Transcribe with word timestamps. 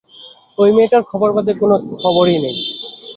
ঐ 0.57 0.65
মেয়েটার 0.75 1.03
খবর 1.11 1.29
বাদে 1.35 1.53
কোনো 1.61 1.75
খবরই 2.01 2.37
নেই। 2.43 2.57